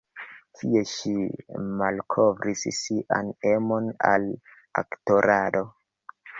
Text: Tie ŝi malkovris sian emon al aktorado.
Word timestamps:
Tie 0.61 0.79
ŝi 0.91 1.11
malkovris 1.81 2.65
sian 2.79 3.31
emon 3.53 3.93
al 4.15 4.29
aktorado. 4.85 5.67